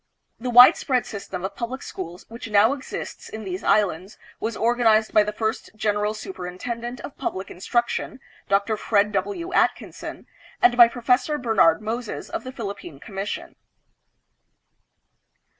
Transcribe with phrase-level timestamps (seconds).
[0.39, 5.21] The widespread system of public schools which now exists in these islands was organized by
[5.21, 8.19] the first General Superintendent of Pub lic Instruction,
[8.49, 8.77] Dr.
[8.77, 9.53] Fred W.
[9.53, 10.25] Atkinson,
[10.59, 13.57] and by Professor Bernard Moses of the Philippine Commission.